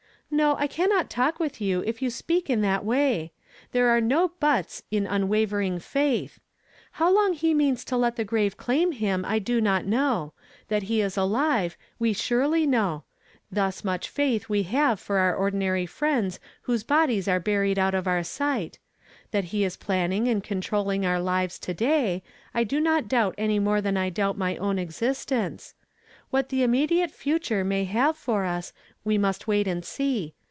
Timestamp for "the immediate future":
26.47-27.65